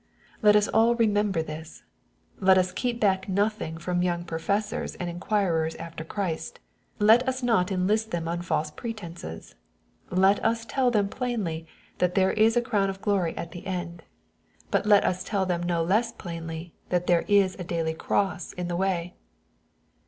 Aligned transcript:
Let 0.41 0.55
us 0.55 0.67
all 0.67 0.95
remember 0.95 1.43
this. 1.43 1.83
Let 2.39 2.57
us 2.57 2.71
keep 2.71 2.99
back 2.99 3.29
nothing 3.29 3.77
from 3.77 4.01
young 4.01 4.25
professors 4.25 4.95
and 4.95 5.07
inquirers 5.11 5.75
after 5.75 6.03
Christ. 6.03 6.59
Let 6.97 7.21
us 7.29 7.43
not 7.43 7.71
enlist 7.71 8.09
them 8.09 8.27
on 8.27 8.41
false 8.41 8.71
pretences. 8.71 9.53
Let 10.09 10.43
us 10.43 10.65
tell 10.65 10.89
them 10.89 11.07
plainly 11.07 11.67
that 11.99 12.15
there 12.15 12.31
is 12.33 12.57
a 12.57 12.63
crown 12.65 12.89
of 12.89 12.99
glory 12.99 13.37
at 13.37 13.51
the 13.51 13.67
end. 13.67 14.01
But 14.71 14.87
MATTHEW, 14.87 14.89
OHAP. 14.89 14.89
Vin. 14.89 14.89
79 14.89 14.89
let 14.89 15.05
US 15.19 15.23
tell 15.23 15.45
them 15.45 15.61
no 15.61 15.83
less 15.83 16.11
plainly, 16.13 16.73
that 16.89 17.05
there 17.05 17.23
is 17.27 17.55
a 17.59 17.63
daily 17.63 17.93
cross 17.93 18.53
in 18.53 18.67
the 18.69 18.75
way. 18.75 19.13